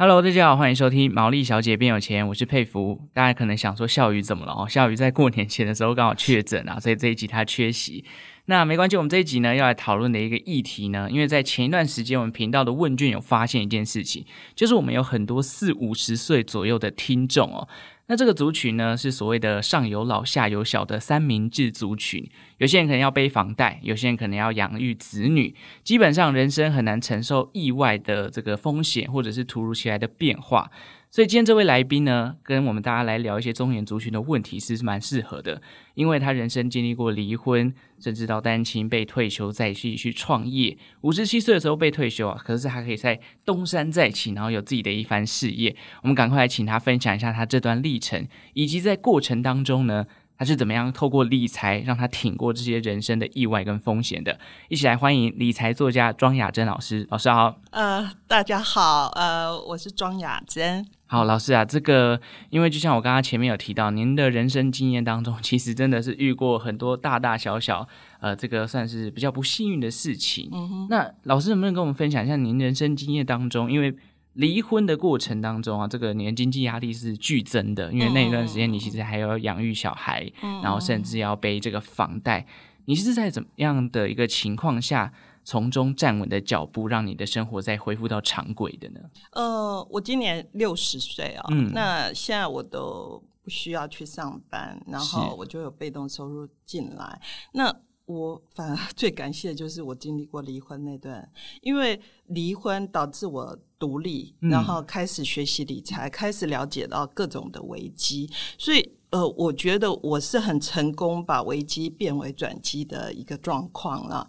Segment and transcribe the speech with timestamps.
[0.00, 3.00] Hello，大家好，欢迎收听《毛利小姐变有钱》，我是佩服。
[3.12, 4.64] 大家可能想说笑鱼怎么了哦？
[4.68, 8.04] 笑鱼在过年前的时候刚好确诊啊，所以这一集他缺席。
[8.50, 14.24] 那没关系，我们这一集呢要来讨论的一个议题呢，因为在前一段时间我们频道的问卷有发现一件事情，
[14.54, 17.68] 就是我们有很多四五十岁左右的听众哦。
[18.06, 22.26] 那这个族群呢，是所谓的上有老下有小的三明治族群。
[22.56, 25.54] 有些人可能要背房贷，有些人可能要养育子女，
[25.84, 30.70] 基本上人生很难承受意外的这个风险，或者是突如其来的变化。
[31.10, 35.62] 所以今天这位来宾呢，跟我们大家来聊一些中年族群的问题，是蛮适合的，
[35.94, 40.76] 因为他人生经历过离婚，甚至到单亲被退休，再继续创业。
[41.00, 45.74] 五十七岁的时候被退休啊，可是还可以在东山再起，然后有自己的一番事业。
[46.02, 50.04] 我们赶快来请他分享一下他这段历程，以及在过程当中呢，
[50.36, 54.38] 他是怎么样透过理财让他挺过这些人生的意外跟风险的？
[54.68, 57.06] 一起来欢迎理财作家庄雅珍老师。
[57.10, 57.58] 老师好。
[57.70, 60.86] 呃，大家好，呃，我是庄雅珍。
[61.10, 67.88] 好，老师啊，这个因为就像我刚刚前面有提到，您的人生经验当中，其实真的是遇过很多大大小小，
[68.20, 70.50] 呃，这个算是比较不幸运的事情。
[70.52, 70.86] 嗯哼。
[70.90, 73.96] 那老师能不能跟我们分享一下您人生经验当中，因为
[74.34, 82.46] 离婚的过程当中啊，这个你的经济压力是剧增的，因为那一段时间你其实还要养育小孩，嗯、然后甚至要背这个房贷。
[82.84, 85.12] 你是在怎么样的一个情况下，
[85.48, 89.00] 从中站稳的脚步，让你的生活再恢复到常轨的呢？
[89.32, 97.18] 呃，我今年六十岁啊，嗯，那现在我都不需要去上班，然后我就有被动收入进来。
[97.54, 97.74] 那
[98.04, 101.26] 我反而最感谢的就是我经历过离婚那段，
[101.62, 114.28] 因为离婚导致我独立，然后开始学习理财，嗯、开始了解到各种的危机，所以呃，我觉得我是很成功把危机变为转机的一个状况了。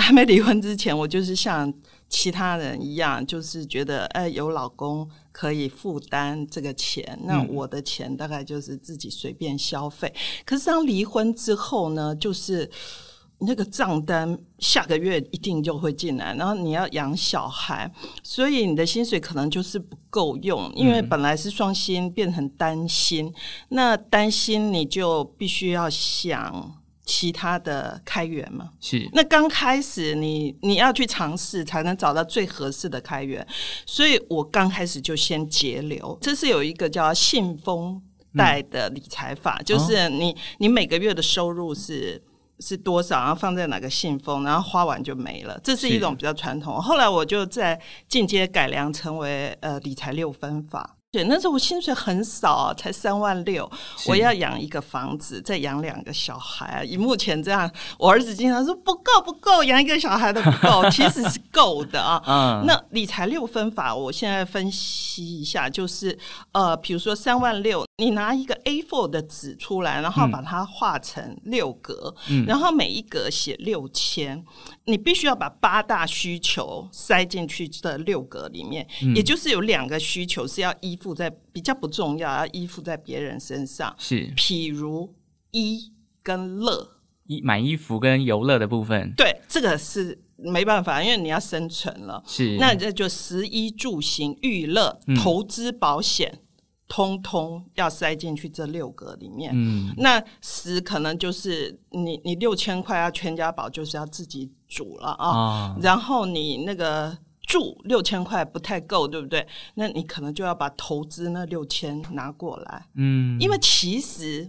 [0.00, 1.72] 还没离婚之前，我就是像
[2.08, 10.12] 其他人一样，就是觉得哎，有老公可以负担这个钱，那我的钱大概就是自己随便消费。
[10.14, 12.68] 嗯、可是当离婚之后呢，就是
[13.38, 17.90] 那个账单下个月一定就会进来，然后你要养小孩，
[18.22, 23.32] 所以你的薪水可能就是不够用，因为本来是双薪变成单薪，
[23.68, 26.79] 那单薪你就必须要想。
[27.10, 29.10] 其他的开源嘛，是。
[29.12, 33.44] 那刚开始你你要去尝试，才能找到最合适的开源。
[33.84, 38.00] 所以我刚开始就先节流，这是有一个叫信封
[38.38, 42.22] 贷的理财法，嗯、就是你你每个月的收入是
[42.60, 45.60] 是多少，然后放在哪个信封，然后花完就没了。
[45.64, 46.80] 这是一种比较传统。
[46.80, 50.98] 后来我就在进阶改良，成为呃理财六分法。
[51.12, 53.68] 对，那时候我薪水很少，才三万六，
[54.06, 56.84] 我要养一个房子，再养两个小孩。
[56.84, 62.22] 以目前这样，我儿子经常说不够不够，养一个小孩都不够，其实是够的啊。
[62.28, 66.16] 嗯，那理财六分法，我现在分析一下，就是
[66.52, 74.42] 呃，比如说三万六，你拿一个 A4 的纸出来，然后把它画成六格，嗯，然后每一格写六千，
[74.86, 85.14] 你必须要把八大需求塞进去这六格里面，嗯，也就是有两个需求是要依附在比较不重要，要依附在别人身上，是，譬如
[85.50, 86.96] 衣跟乐，
[87.26, 96.40] 衣买衣服跟游乐的部分，对，这个是没办法，因为你要生存了，是，那这就食衣住行娱乐、嗯、投资保险，
[96.90, 99.50] 通通要塞进去这六个里面。
[99.54, 107.16] 嗯，那十可能就是你你六千块要全家宝，就是要自己煮了啊，哦、然后你那个。
[107.46, 109.44] 住六千块不太够，对不对？
[109.74, 114.48] 那你可能就要把投资那六千拿过来，嗯，因为其实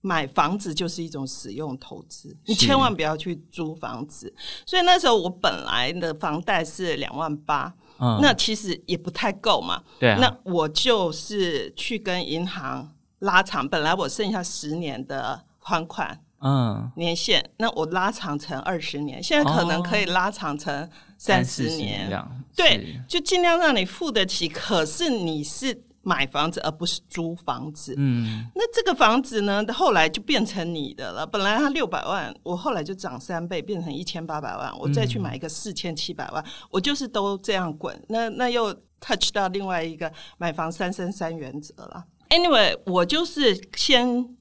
[0.00, 4.32] 买房子就是一种使用投资，你千万不要去租房子。
[4.64, 16.20] 所以那时候我本来的房贷是两万八，嗯，那其实也不太够嘛，对啊，那我就是去跟银行拉长，本来我剩下十年的还款。
[16.40, 24.48] 嗯，年限那我拉长成二十年，现在可能可以拉长成三十年，哦、对，就尽量让你付得起。
[24.48, 31.26] 可是你是买房子而不是租房子，嗯，那这个房子呢，后来就变成你的了。
[31.26, 38.02] 本来它六百万，我后来就涨三倍，变成一千八百万，我再去买一个四千七百万，嗯、我就是都这样滚。
[38.08, 42.04] 那那又 touch 到另外一个买房三生三原则了。
[42.30, 44.36] Anyway，我就是先。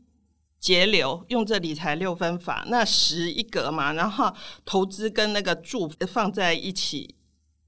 [0.59, 4.33] 节流，用这理财六分法，那十一格嘛，然后
[4.65, 7.13] 投资跟那个住放在一起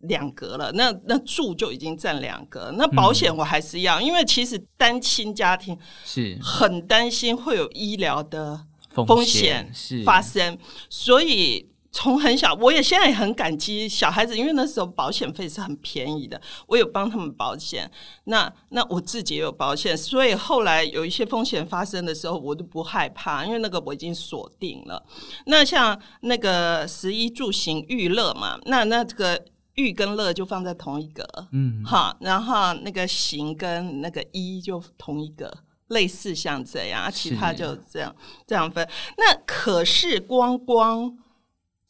[0.02, 9.72] 两格了，那那住就已经占两格，那保险我还是要，嗯、因为其实单亲家庭是很担心会有医疗的风险
[10.06, 10.58] 发生，
[10.90, 17.90] 所以从很小，我也现在也很感激小孩子，因为那时候保险费是很便宜的，我有帮他们保险。
[18.26, 25.04] 那那我自己也有保险，所以后来有一些风险发生的时候，我都不害怕，因为那个我已经锁定了。
[25.48, 29.44] 那像那个十一住行娱乐嘛，那那这个
[29.80, 35.52] 育跟乐就放在同一个，嗯，好，然后那个行跟那个一就同一个，
[35.88, 38.16] 类似像这样，其他就这样
[38.46, 38.88] 这样分。
[39.18, 41.18] 那可是光光。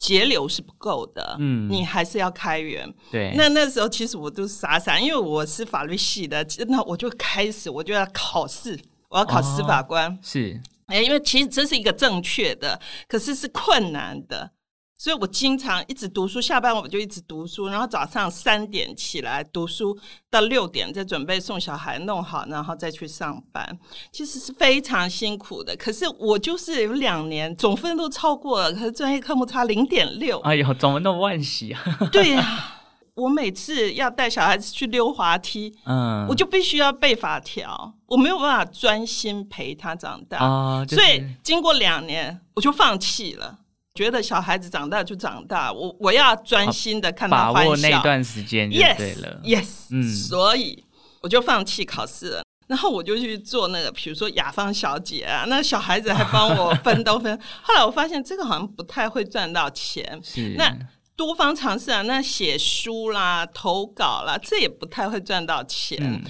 [0.00, 2.90] 节流是不够的，嗯，你还是要开源。
[3.12, 10.10] 对，那那时候其实我都傻傻，因为我是法律系的，那我就开始我就要考试，我要考司法官。
[10.10, 14.52] 哦、是，哎，因为其实这是一个正确的，可是是困难的。
[15.00, 19.98] 所以我经常一直读书，下班我就一直读书，然后早上三点起来读书，
[20.28, 23.78] 到六点再准备送小孩弄好，然后再去上班。
[24.12, 25.74] 其实是非常辛苦的。
[25.74, 30.38] 可是我就是有两年总分都超过了，可是专业科目差零点六。
[30.40, 31.82] 哎呦，怎么那么万喜啊！
[32.12, 32.82] 对呀、啊，
[33.14, 43.59] 我每次要带小孩子去溜滑梯，嗯，我就必须要背法条，我没有办法专心陪他长大，哦就是、所以经过两年我就放弃了。
[43.94, 49.40] 觉得小孩子长大就长大，我我要专心的看他欢笑，把握那段时间就对了。
[49.42, 50.84] Yes，, 嗯、所以
[51.20, 57.38] 我就放弃考试了，然后我就去做那个，比如说雅芳小姐啊，那小孩子还帮我分都分。
[57.62, 60.72] 后来我发现这个好像不太会赚到钱，是那
[61.16, 65.98] 多方尝试啊，那写书啦、投稿啦，这也不太会赚到钱。
[66.00, 66.22] 嗯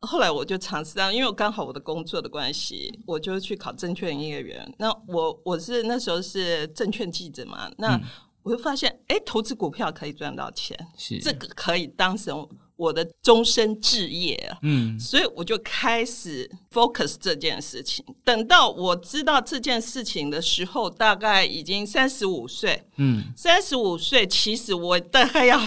[0.00, 4.74] 后来我就尝试到，因为我刚好我的工作的关系，我就去考证券营业员。
[4.78, 8.00] 那我我是那时候是证券记者嘛，那
[8.42, 12.48] 我就发现，哎，投资股票可以赚到钱，是这个可以当成。
[12.76, 18.04] 我的终身置业，嗯，所以我就开始 focus 这件事情。
[18.22, 25.60] 等到我知道这件事情的时候，大概已经三十五岁，嗯，三十五岁，其实我大概要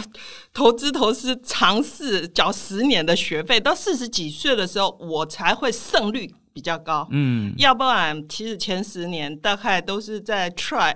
[0.53, 10.95] 投资投资尝试缴十年的学费，到四十几岁的时候，我才会胜率比较高，嗯，要不然其实前十年大概都是在 try。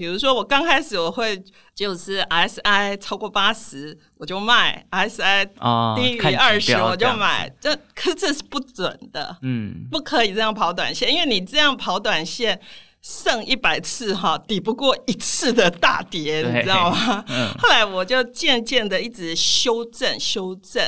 [0.00, 1.38] 比如说，我刚开始我会
[1.74, 5.46] 就是 RSI 超过八十我就卖，RSI
[5.94, 12.58] 低于二十我就买，这可是这是不准的，嗯，不可以这样跑短线，因为你这样跑短线
[13.02, 17.22] 胜一百次哈，抵不过一次的大跌，你知道吗？
[17.28, 20.82] 嗯，后来我就渐渐的一直修正修正。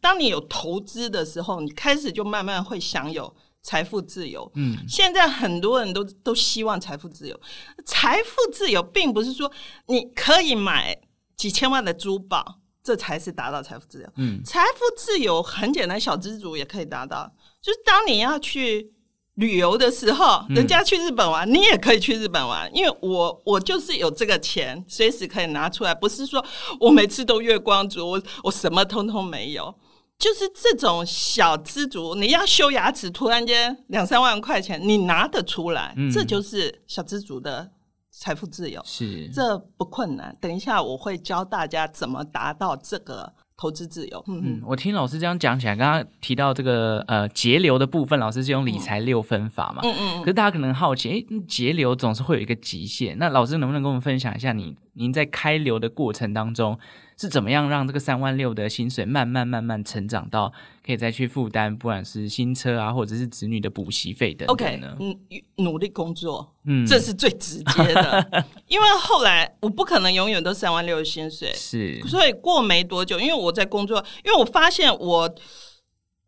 [0.00, 3.36] 当你有投资的时候，你开始就慢慢会享有。
[3.64, 7.40] 财富自由，嗯，现在很多人都都希望财富自由。
[7.86, 9.50] 财富自由并不是说
[9.86, 10.96] 你可以买
[11.34, 14.08] 几千万的珠宝，这才是达到财富自由。
[14.16, 17.34] 嗯，财富自由很简单，小资族也可以达到。
[17.62, 18.92] 就是当你要去
[19.36, 22.70] 旅游的时候，人家去日本玩，嗯，你也可以去日本玩。
[22.76, 26.44] 因为我我就是有这个钱，随时可以拿出来，不是说
[26.78, 29.74] 我每次都月光族，我我什么通通没有。
[30.18, 37.70] 就是这种小资族，你要修牙齿，突然间两三万块钱，你拿得出来，嗯、这就是小资族的
[38.10, 38.80] 财富自由。
[38.84, 40.34] 是，这不困难。
[40.40, 44.24] 等一下我会教大家怎么达到这个投资自由。
[44.28, 49.82] 嗯，嗯，我听老师这样讲起来，刚刚提到这个呃节流的部分，老师是用理财六分法嘛？
[49.84, 50.20] 嗯嗯。
[50.20, 53.18] 可是大家可能好奇，诶，节流总是会有一个极限。
[53.18, 56.78] 那老师能不能跟我们分享一下你，你您在开流的过程当中？
[57.16, 60.52] 是怎么样让这个三万六的薪水慢慢慢慢成长到
[60.84, 64.96] 可以再去负担，不管是新车啊，或者是子女的补习费等等呢？
[65.00, 65.18] 嗯，
[65.56, 68.44] 努力工作，嗯，这是最直接的。
[68.68, 75.34] 因为后来我不可能永远都三万六的薪水，是，所以过没多久，因为我在工作，因为我发现我。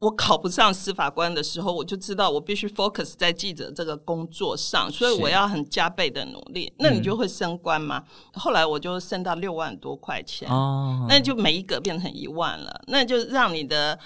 [0.07, 6.73] 我考不上司法官的时候，我就知道我必须 focus 在记者这个工作上，所以我要很加倍的努力。
[6.79, 7.99] 那你就会升官嘛？
[8.07, 13.99] 嗯、后来我就升到六万多块钱，哦，那就每一个变成一万了，那就让你的。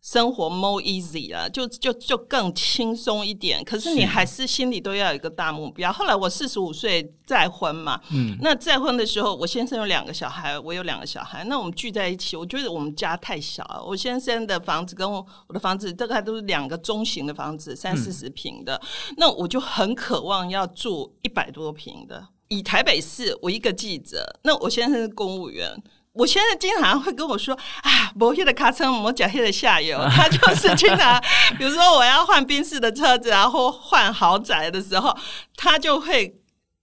[0.00, 3.62] 生活 more easy 了，就就就更轻松一点。
[3.64, 5.92] 可是你还是心里都要有一个大目标。
[5.92, 13.84] 后来我四十五岁再婚嘛，嗯，那再婚的时候，我先生有两个小孩，我有两个小孩，那我们聚在一起，我觉得我们家太小了。
[13.84, 22.28] 我先生的房子跟我我的房子大概都是两个中型的房子，三四十平的，嗯，那我就很渴望要住一百多平的。
[22.48, 25.70] 以台北市，我一个记者，那我先生是公务员。
[26.18, 31.22] 我现在经常会跟我说啊，摩羯的卡车，摩羯的下游，他就是经常，
[31.56, 35.16] 比如说我要换宾士的车子然后换豪宅的时候，
[35.54, 36.34] 他就会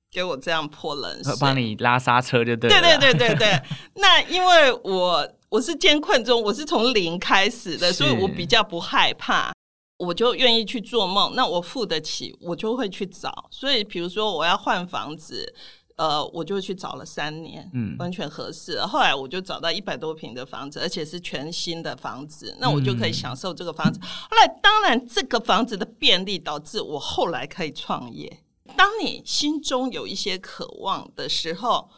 [0.09, 2.81] 给我这样泼冷水，帮你拉刹车就对了。
[2.81, 3.61] 对对对对对。
[3.95, 9.51] 那因为我我是艰困中，我是从零开始的，所以我比较不害怕，
[9.97, 11.33] 我就愿意去做梦。
[11.35, 13.47] 那我付得起，我就会去找。
[13.51, 15.53] 所以比如说我要换房子。
[15.97, 18.77] 呃，我就去找了三年，嗯，完全合适。
[18.81, 23.97] 后来我就找到一百多平的房子，而且是全新的房子，那我就可以享受这个房子。
[24.01, 28.41] 嗯、后来，当然这个房子的便利导致我后来可以创业。
[28.75, 31.89] 当你心中有一些渴望的时候，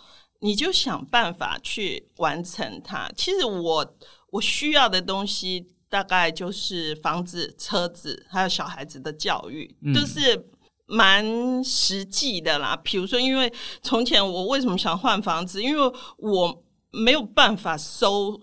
[0.42, 3.10] 你就想办法去完成它。
[3.18, 3.96] 其实我
[4.30, 10.48] 我需要的东西大概就是房子、车子，还有小孩子的教育，嗯、就是。
[10.88, 13.54] 蛮实际的啦，比如说，因为
[13.84, 15.62] 从前我为什么想换房子？
[15.62, 18.42] 因为我没有办法收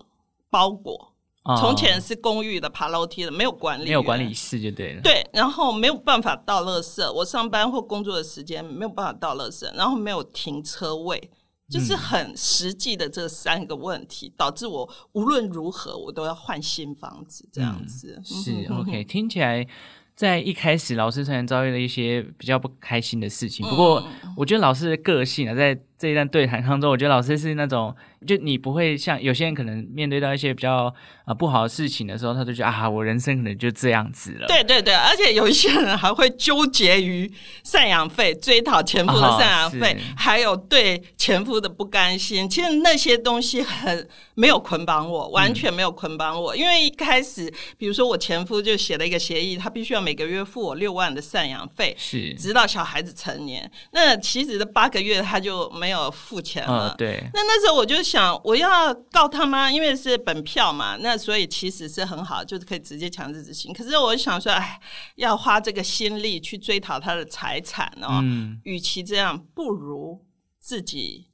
[0.49, 1.11] 包裹。
[1.47, 5.01] 哦、从前是公寓的，爬楼梯的，没有管理，没有管理室就对了。
[5.03, 7.11] 对，然后没有办法到垃圾。
[7.13, 11.29] 我上班或工作的时间没有办法到垃圾，然后没有停车位，
[11.69, 18.15] 就是很实际的这三个问题，嗯、导致我无论如何我都要换新房子这样子。
[18.17, 19.67] 嗯、是 OK，听起来。
[20.15, 24.07] 在一开始，老师虽然遭遇了一些比较不开心的事情，不过
[24.37, 27.95] 我觉得老师的个性啊，在这一段对谈当中，我觉得老师是那种。
[28.25, 30.93] 就你不会像有些人可能面对到一些比较啊、
[31.27, 34.47] 呃、不好的事情的时候，他就觉得啊，我人生可能就这样子了。
[34.47, 37.31] 对对对，而且有一些人还会纠结于
[37.63, 42.49] 赡养费，追讨前夫的赡养费，哦、还有对前夫的不甘心。
[42.49, 46.55] 其实那些东西很没有捆绑我，完全没有捆绑我。
[46.55, 53.69] 嗯、因为一开始，比如说我前夫就写了一个协议，他必须要每个月付我六万的赡养费，是直到小孩子成年。
[53.91, 56.91] 那其实的八个月他就没有付钱了。
[56.91, 58.05] 哦、对，那那时候我就。
[58.05, 59.71] 想我要告他吗？
[59.71, 63.73] 因为是本票嘛，那所以其实是很好，就是可以直接强制执行。
[63.73, 64.79] 可是我想说，哎，
[65.15, 70.23] 要花这个心力去追讨他的财产哦，嗯，与其这样，不如
[70.59, 71.25] 自己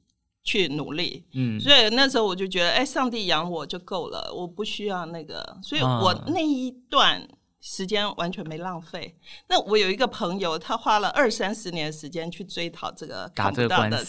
[0.42, 1.26] 去努力。
[1.34, 5.58] 嗯，所以那时候我就觉得，哎，上帝养我就够了，我不需要那个。
[5.62, 7.28] 所以我那一段。
[7.64, 9.14] 时间完全没浪费。
[9.48, 14.04] 那我有一个朋友，他花了二三十年时间去追讨这个看不到的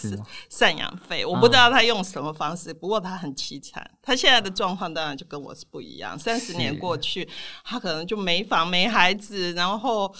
[0.50, 1.24] 赡养费。
[1.24, 3.88] 我不知道他用什么方式，不过他很凄惨。
[4.02, 6.18] 他现在的状况当然就跟我是不一样。
[6.18, 7.28] 三十年过去，
[7.62, 10.12] 他可能就没房没孩子，然后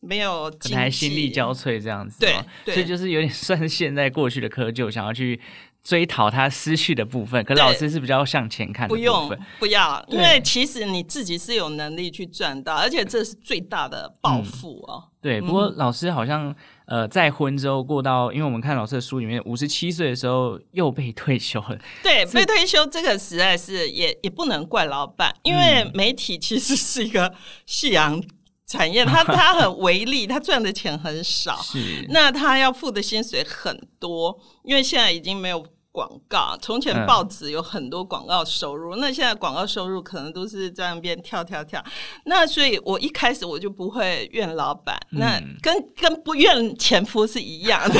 [0.00, 2.18] 没有经济，可能还心力交瘁这样子。
[2.20, 5.40] 对，所以就是有点算是现在过去的窠臼，想要去。
[5.86, 9.00] 追讨他失去的部分，可老师是比较向前看的部分。
[9.00, 15.04] 不用，不要，因为其实你自己是有能力去赚到，而且这是最大的抱负哦。
[15.20, 16.52] 对，不过老师好像
[16.86, 21.78] 呃，再婚之后过到，因为我们看老师的书里面，五十七岁的时候又被退休了。
[22.02, 27.32] 对， 被退休这个实在是也也不能怪老板，因为媒体其实是一个
[27.64, 28.20] 夕阳
[28.66, 35.64] 产业， 他他很微利，他赚的钱很少，是那他要付的薪水很多，因为现在已经没有。
[35.96, 41.82] 广告，从前报纸有很多广告收入，嗯、那现在广告收入可能都是在那边跳跳跳。
[42.26, 47.98] 那所以，我一开始我就不会怨老板，嗯、那跟跟不怨前夫是一样的。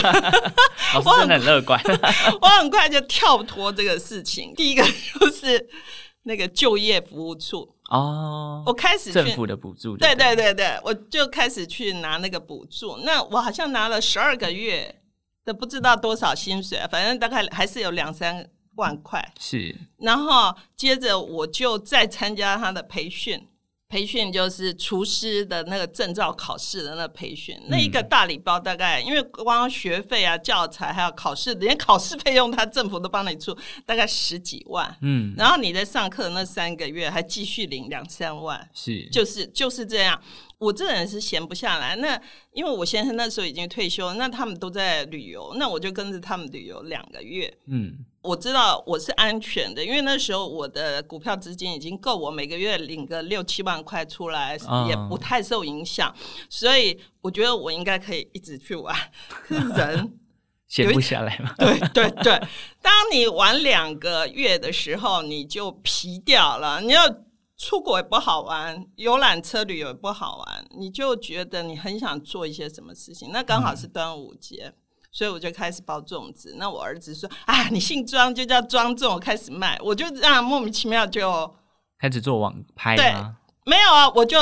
[1.02, 1.80] 我真的很乐观，
[2.42, 4.52] 我很快就跳脱这个事情。
[4.54, 4.82] 第一个
[5.18, 5.66] 就是
[6.24, 12.98] 那个就业服务处哦，我开始政府的补助，对对对对，我就开始去拿那个补助。
[13.06, 15.00] 那我好像拿了十二个月。
[15.46, 19.32] 都不知道多少薪水，反正大概还是有两三万块。
[19.38, 23.48] 是，然后接着我就再参加他的培训，
[23.88, 34.96] 培训就是厨师的那个证照考试的那个培训，嗯、那一个大礼包大概，因为光学费啊、教材还有考试，连考试费用他政府都帮你出，大概十几万。
[35.02, 40.20] 嗯，然后你在上课那三个月还继续领两三万，是，就是就是这样。
[40.58, 42.18] 我这人是闲不下来，那
[42.54, 47.52] 因为我先生那时候已经退休，那他们都在旅游，那我就跟着他们旅游两个月。
[47.66, 56.14] 嗯，我知道我是安全的，因为那时候我的股票资金已经够我每个月领个六七万块出来，也不太受影响，哦、
[56.50, 58.94] 所以我觉得我应该可以一直去玩。
[59.48, 60.18] 是人
[60.66, 61.54] 闲不下来嘛？
[61.56, 62.40] 对对对，
[62.82, 67.02] 当你玩两个月的时候，你就疲掉了，你要。
[67.58, 73.30] 出国也不好玩，游览车旅游也不好玩，你就觉得你很想做一些什么事情。
[73.32, 74.74] 那刚好是端午节，嗯、
[75.16, 76.54] 所以我就开始包粽子。
[76.58, 81.54] 那我儿子说：“啊，你姓庄就叫庄粽。”我开始卖，我就这样莫名其妙就
[81.98, 82.94] 开始做网拍。
[82.94, 83.14] 对，
[83.64, 84.38] 没有啊，我就。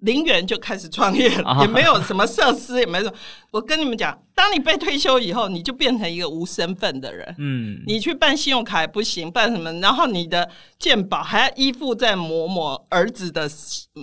[0.00, 3.12] 零元就开始创业了，也没有什么设施，也没什么。
[3.52, 7.34] 我跟你们讲，当你被退休以后，你就变成一个无身份的人。
[7.38, 9.72] 嗯，你去办信用卡也不行，办什么？
[9.80, 13.48] 然后你的健保还要依附在某某儿子的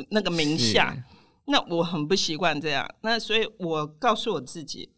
[0.10, 0.96] 那个名下。
[1.46, 2.90] 那我很不习惯这样。
[3.02, 4.90] 那所以我告诉我自己，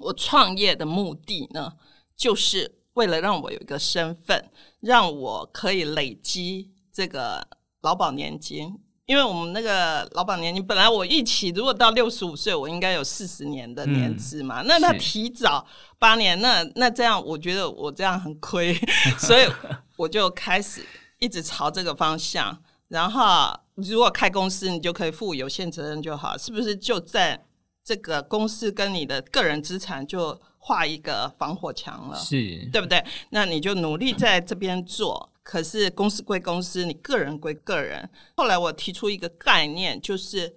[0.00, 1.72] 我创业的目的呢，
[2.16, 7.46] 就是为了让我有一个身份，让我可以累积这个
[7.82, 8.80] 劳保年金。
[9.06, 14.62] 因为我们那个劳保年金，本来我预期如果到六十五岁，我应该有四十年的年资嘛。
[14.62, 15.66] 嗯、那他提早
[15.98, 18.72] 八年，那那这样我觉得我这样很亏，
[19.18, 19.48] 所以
[19.96, 20.86] 我就开始
[21.18, 22.56] 一直朝这个方向。
[22.86, 26.76] 然后如果开公司，你就可以负有限责任就好，是不是？
[26.76, 27.44] 就在
[27.84, 33.04] 这个公司跟你的个人资产就画一个防火墙了，是对不对？
[33.30, 35.28] 那你就努力在这边做。
[35.42, 38.08] 可是公司归公司，你个人归个人。
[38.36, 40.54] 后来我提出一个概念，就是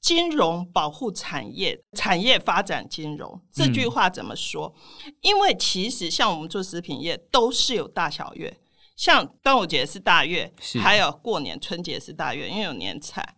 [0.00, 3.38] 金融保护产业，产业发展金融。
[3.52, 4.72] 这句话怎么说？
[5.04, 8.56] 嗯、因为其实像我们做食品业，都是有大小月，
[8.96, 10.50] 像端午节是大月，
[10.80, 13.36] 还有过年春节是大月，因为有年菜，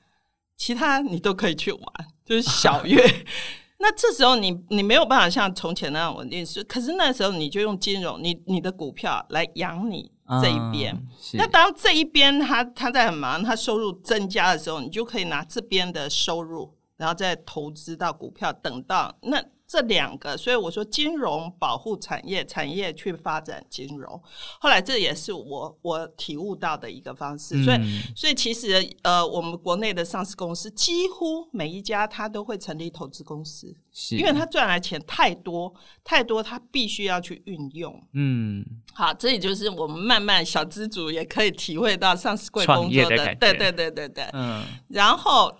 [0.62, 1.82] 其他你都可以去玩，
[2.24, 3.04] 就是小月。
[3.80, 10.08] 那这时候你你没有办法像从前那样稳定，是可是那时候你就用金融，你你的股票来养你
[10.40, 10.94] 这一边。
[10.94, 19.42] 嗯、那当这一边他他在很忙，他收入增加的时候，你就可以拿这边的收入，然后再投资到股票，等到那。
[19.72, 24.22] 这两个，所以我说金融保护产业，产业去发展金融。
[24.60, 27.56] 后来这也是我我体悟到的一个方式。
[27.56, 27.78] 嗯、所以，
[28.14, 35.72] 所以其实呃，我们国内的上市公司几乎每一家他都会成立投资公司，是因为他赚来钱太多
[36.04, 37.98] 太多，他必须要去运用。
[38.12, 38.62] 嗯，
[38.92, 44.28] 好，这也就是我们慢慢小资主也可以体会到上市贵工作的，的对对对对对。
[44.34, 45.50] 嗯，然后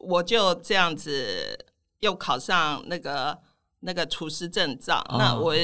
[0.00, 1.56] 我就这样子
[2.00, 3.38] 又考上那个。
[3.80, 5.54] 那个厨师证照，哦、那我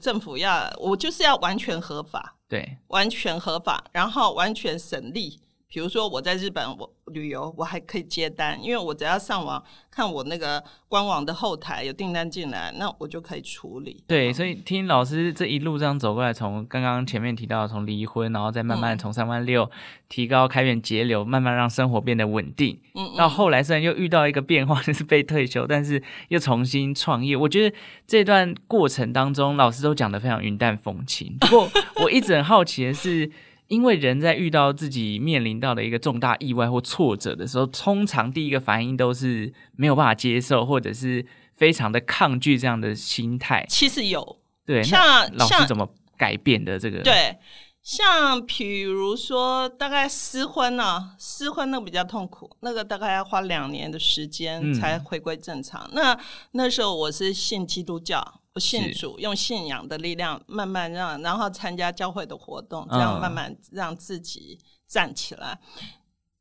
[0.00, 5.40] 政府要我就是要完全合法，对，完全合法，然后完全省力。
[5.72, 14.02] 比如说我在日本我旅游，我还可以接单，因为我只要上网看我那个官网的后台有订单进来，那我就可以处理。
[14.08, 19.70] 对，所以听老师这一路这样走过来，从刚刚前面提到从离婚，然后再慢慢从三万六
[20.08, 22.76] 提高开源节流，慢慢让生活变得稳定。
[22.96, 27.36] 嗯，到后来虽然又遇到一个变化， 就是被退休，但是又重新创业。
[27.36, 27.76] 我觉得
[28.08, 31.36] 这段过程当中，老师都讲得非常云淡风轻。
[31.38, 31.70] 不过
[32.02, 33.30] 我一直很好奇的是。
[33.70, 43.64] 因为人在遇到自己面临到的一个重大意外或挫折的时候，通常第一个反应都是没有办法接受，或者是非常的抗拒这样的心态。
[43.68, 45.00] 其实有，对，像
[45.36, 46.98] 老师怎么改变的这个？
[47.02, 47.36] 对，
[47.82, 55.82] 像比如说大概失婚呢、啊，失婚那个比较痛苦，那个大概要花两年的时间才回归正常。
[55.86, 56.20] 嗯、那
[56.52, 58.40] 那时候我是信基督教。
[58.52, 65.56] 我信主，用信仰的力量慢慢让，然后参加教会的活动，这样慢慢让自己站起来。
[65.80, 65.88] 嗯、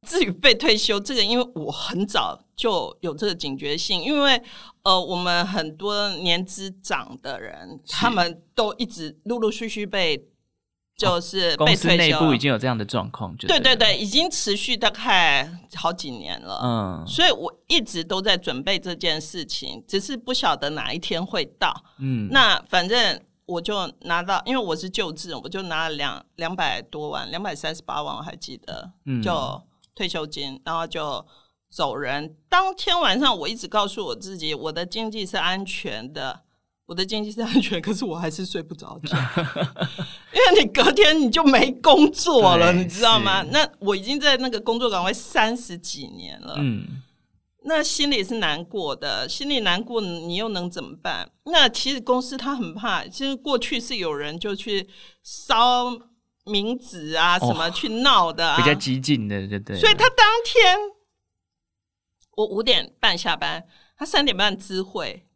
[0.07, 4.41] 至于被退休这个，因为我很早就有这个警觉性，因为
[4.81, 10.27] 呃，我们很多年资长的人，他们都一直陆陆续续被。
[10.99, 16.59] 就是公司内部已经有这样的状况，对对对，已经持续大概好几年了。
[16.61, 21.73] 嗯，所以我一直都在准备这件事情，只是不晓得哪一天会到。
[21.99, 28.91] 嗯，那反正我就拿到，因为我是旧制，我就拿了两两百多万，两百三十八万，我还记得，
[29.23, 29.61] 就
[29.95, 31.25] 退休金，然后就
[31.69, 32.35] 走人。
[32.49, 36.41] 当天晚上，我一直告诉我自己，我的经济是安全的。
[36.89, 39.15] 我的经济是安全，可是我还是睡不着觉，
[40.33, 43.43] 因为你隔天你就没工作了，你知道吗？
[43.51, 47.03] 那我已经在那个工作岗位三十几年了，嗯，
[47.65, 51.29] 那心里是难过的，心里难过，你又能怎么办？
[51.45, 54.89] 那其实公司他很怕，其实过去是有人就去
[55.21, 55.91] 烧
[56.45, 59.79] 冥纸啊，什么去闹的、比较激进的，对对。
[59.79, 60.75] 所以他当天
[62.35, 63.63] 我五点半下班，
[63.95, 65.27] 他三点半知会。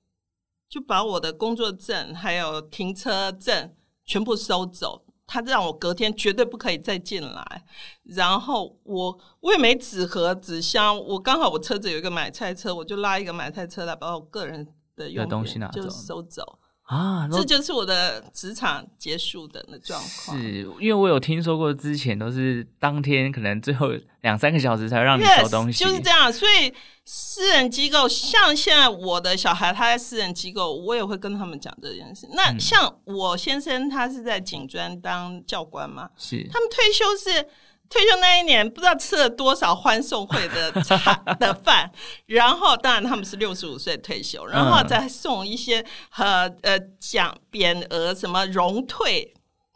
[0.73, 3.71] 就把我的工作证还有停车证
[4.03, 7.63] 全部收走，他让我隔天绝对不可以再进来。
[8.01, 16.57] 然后我我也没纸盒纸箱，我刚好我车子有一个买菜车，我就拉一个买菜车来把我个人的用的东西拿走，就收走。
[16.83, 20.37] 啊，这就是我的职场结束的那状况。
[20.37, 23.89] 是因为我有听说过，之前都是当天可能最后
[24.21, 26.31] 两三个小时才让你收东西，就是这样。
[26.31, 26.73] 所以
[27.05, 32.27] 私人机构，像现在我的小孩他在私人机构，我也会跟他们讲这件事。
[32.33, 37.47] 那像我先生他是在警专当教官嘛，是他们退休是。
[37.93, 41.91] 退休那一年，不知道吃了多少欢送会的茶 的饭，
[42.25, 45.85] 然后当然他们是六十五岁退休，然后再送一些
[46.17, 49.31] 呃呃奖匾额什么荣退，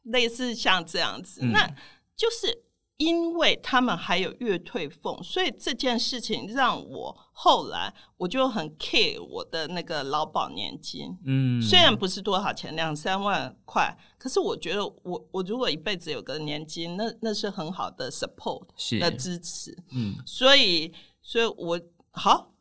[0.06, 1.68] 类似像这样子，嗯、那
[2.16, 2.64] 就是
[2.98, 11.16] 因为他们还有月退俸，所以这件事情让我后来我就很 care 我的那个劳保年金。
[11.24, 18.66] 嗯，虽然不是多少钱，两三万块，可是我觉得我我如果一辈子有个年金，那那是很好的 support
[19.00, 19.78] 的支持。
[19.92, 21.80] 嗯，所以所以我
[22.10, 22.52] 好，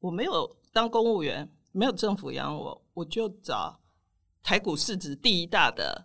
[0.00, 3.80] 我没有当公务员，没有政府养我，我就找
[4.42, 6.04] 台股市值第一大的。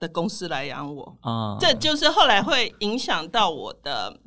[0.00, 4.18] 的公司来养我，啊，这就是后来会影响到我的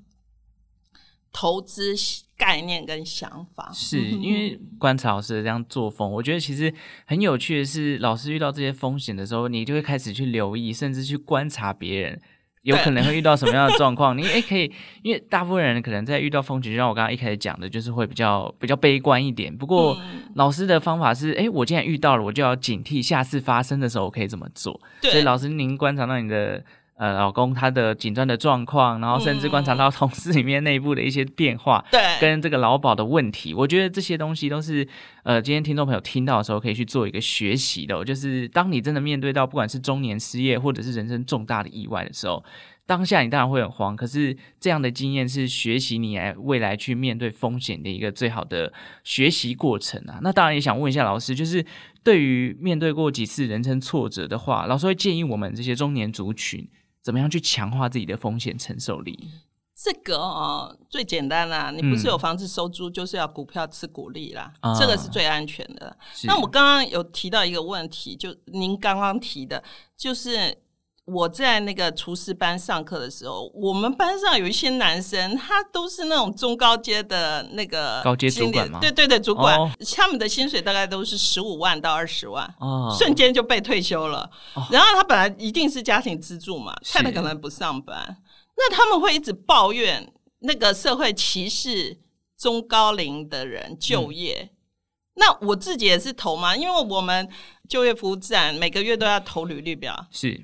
[1.31, 1.93] 投资
[2.37, 3.71] 概念跟想法。
[3.73, 6.73] 是 因为观察老师的这样作风，我觉得其实
[7.05, 12.21] 很有趣的是，老师遇到这些风险的时候，你就会开始去留意，甚至去观察别人。
[12.63, 14.17] 有可能会遇到什么样的状况？
[14.17, 14.71] 你也可以，
[15.03, 19.55] 因为大部分人可能在遇到风景，就像我刚刚一开始讲的，就是会比较比较悲观一点。
[19.55, 24.79] 不过、嗯、老师的方法是，诶我既然遇到了，我就要警惕，下次发生的时候我可以怎么做？
[25.01, 26.63] 所以老师，您观察到你的。
[27.03, 34.87] 呃，老公他的紧张的状况，然后甚至观察到同事里面内部的一些变化，对，跟这个劳保的问题，我觉得这些东西都是
[35.23, 38.05] 呃，今天听众朋友听到的时候可以去做一个学习的。
[38.05, 42.41] 就是当你真的面对到不管是中年失业或者是人生重大的意外的时候，
[42.85, 48.71] 当下你当然会很慌，可是这样的经验是学习你来未来去面对风险的一个最好的
[49.03, 50.19] 学习过程啊。
[50.21, 51.65] 那当然也想问一下老师，就是
[52.01, 56.65] 对于面对过几次人生挫折的话，老师会建议我们这些中年族群。
[57.03, 59.29] 怎么样去强化自己的风险承受力？
[59.75, 65.95] 这个哦，最简单啦，你不是有房子收租，嗯、就是要股票吃股利啦，啊、这个是最安全的。
[66.23, 69.63] 那我刚刚有提到一个问题，就您刚刚提的，
[69.95, 70.62] 就是。
[71.05, 78.79] 我在那个厨师班上课的时候，我们班上有一些男生，他都是那种中高阶的那个高阶主管吗？
[78.79, 84.29] 对对对，主管，哦、他们的薪水大概都是十五万到二十万，哦、瞬间就被退休了。
[84.53, 88.17] 哦、然后他本来一定是家庭支柱嘛，太太可能不上班，
[88.55, 91.99] 那他们会一直抱怨那个社会歧视
[92.37, 94.51] 中高龄的人就业。
[94.51, 94.55] 嗯、
[95.15, 97.27] 那我自己也是投嘛，因为我们
[97.67, 100.41] 就业服务站每个月都要投履历表，是。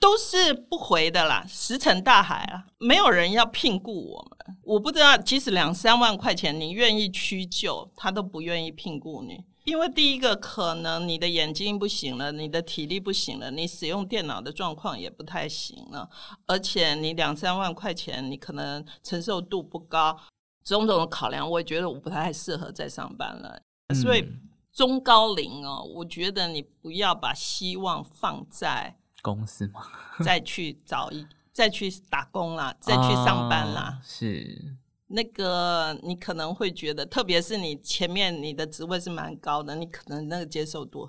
[0.00, 2.64] 都是不回的啦，石沉大海啊！
[2.78, 4.56] 没有人要聘雇我们。
[4.62, 9.44] 我不知道，即使两三万块钱，你愿意屈就，他都不愿意聘雇你。
[9.64, 16.08] 因为第一个，可能你的眼睛不行了，你的体力不行了，你使用电脑的状况也不太行了，
[16.46, 20.18] 而且你两三万块钱，你可能承受度不高，
[20.64, 23.60] 种种的考量，我也觉得我不太适合再上班了。
[23.88, 24.26] 嗯、所以
[24.72, 28.96] 中高龄哦，我觉得你不要把希望放在。
[29.22, 29.82] 公司吗？
[30.24, 33.98] 再去找一，再去打工啦，再去上班啦。
[33.98, 34.76] 哦、是
[35.08, 41.08] 那个，你可能会觉得，特别是你前面你的职位是蛮高的，你可能那个接受度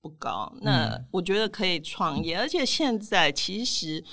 [0.00, 0.52] 不高。
[0.60, 4.04] 那我觉得可以创业，嗯、而且现在其实。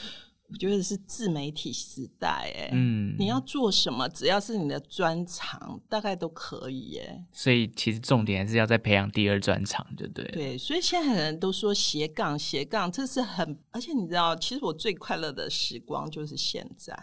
[0.51, 7.25] 我觉得是自媒体时代，哎，嗯，你要做什么，只要是你的专长，大概都可以，哎。
[7.31, 10.25] 所以其实重点还是要再培养第二专长，对不对？
[10.33, 16.93] 对，所以现在很多人都说斜杠斜杠，这是很，而且你知道，其实我最快乐的时光就是现在。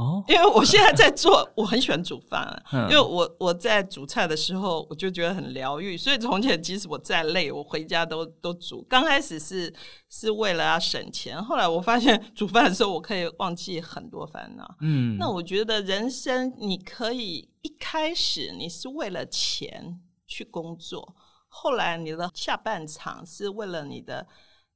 [0.00, 8.82] 哦，因为我现在在做， 我很喜欢煮饭啊，因为我我在煮菜的时候，我就觉得很疗愈，所以从前即使我再累，我回家都都煮。
[8.88, 9.70] 刚开始是
[10.08, 14.76] 是为了要省钱，后来我发现煮饭的时候，我可以忘记很多烦恼。
[14.80, 21.14] 嗯，那我觉得人生你可以一开始你是为了钱去工作，
[21.46, 24.26] 后来你的下半场是为了你的。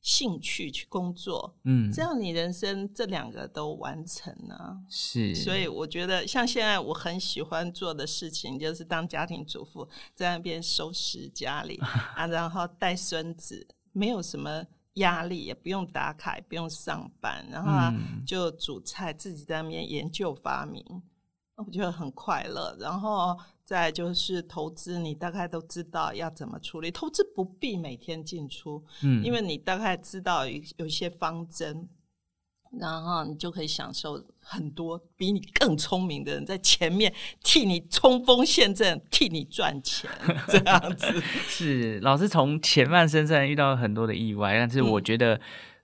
[0.05, 5.35] 兴趣去工作，嗯，这样你人生这两个都完成了，是。
[5.35, 11.81] 所以我觉得，像现在我很喜欢做的事情，就是当家庭主妇，在那边收拾家里
[12.15, 14.63] 啊，然后带孙子，没有什么
[14.97, 20.85] 压力，也不用打卡，也不用上班，然后就煮菜，自己在那边研究发明，
[21.57, 22.77] 我觉得很快乐。
[22.79, 23.39] 然后。
[23.65, 26.91] 再就是投资，你大概都知道要怎么处理。
[26.91, 31.89] 投资不必每天进出，嗯，因为你大概知道有有一些方针，
[32.79, 37.11] 然后你就可以享受很多比你更聪明的人在前面
[37.43, 40.11] 替你冲锋陷阵，替你赚钱，
[40.47, 41.07] 这样子。
[41.49, 45.41] 是老师从前半生虽然遇到很多的意外，但是我觉得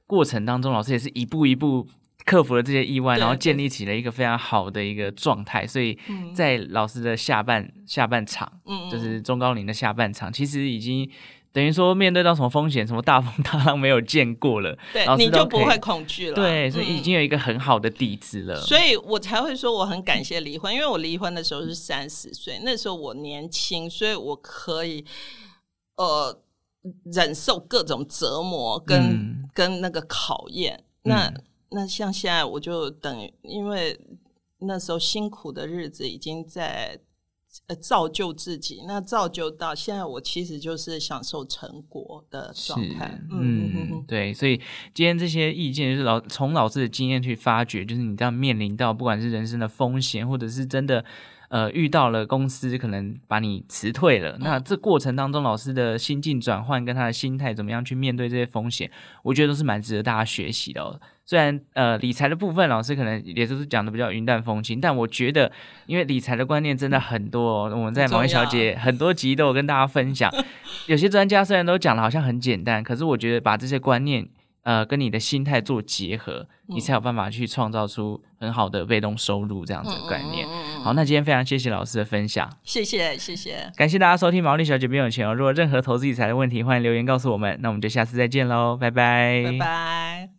[0.06, 1.86] 过程当中，老师也是一步一步。
[2.24, 5.66] 克服了这些意外，然后建立起了一个非常好的一个状态。
[5.66, 5.98] 所以
[6.34, 11.10] 在老师的下半下半场，嗯，就是中高龄的下半场，其实已经
[11.52, 16.34] 等于说面对到什么风险、什么大风大浪没有见过了，对，你就不会恐惧了。
[16.34, 18.60] 对，所以已经有一个很好的底子了。
[18.60, 25.04] 所以我才会说我很感谢离婚，因为我离婚的时候是三十岁，那时候我年轻，所以我可以
[25.96, 26.40] 呃
[27.12, 30.84] 忍受各种折磨跟跟那个考验。
[31.02, 31.32] 那
[31.70, 33.98] 那像现在我就等，因为
[34.58, 36.98] 那时候辛苦的日子已经在
[37.66, 43.20] 呃造就自己，那造就到现在，我其实就是享受成果的状态。
[43.30, 44.60] 嗯，嗯对，所以
[44.94, 51.04] 今天这些意见就是老从老师的经验去发掘，就是你这样面临到不管是人生的风险，或者是真的。
[51.50, 58.88] 呃，遇到了公司可能把你辞退了，那这过程当中老师的心境转换跟他的心态怎么样去面对这些风险，
[59.24, 61.00] 我觉得都是蛮值得大家学习的哦。
[61.26, 65.50] 虽然呃理财的部分老师可能也都是讲的比较云淡风轻，但我觉得
[65.86, 70.32] 因为理财的观念真的很多哦，我们在毛衣小姐很多集都有跟大家分享。
[70.86, 74.28] 有些专家虽然都讲的好像很简单，可是我觉得把这些观念。
[74.62, 80.46] 呃，跟你的心态做结合，你才有办法去创造出很好的被动收入这样子的概念。
[80.82, 85.34] 好，那今天非常谢谢老师的分享，谢谢谢谢，感谢大家收听毛利小姐变有钱哦。
[85.34, 87.58] 如果任何投资理财的问题，欢迎留言告诉我们。
[87.60, 90.30] 那我们就下次再见喽，拜拜，拜拜。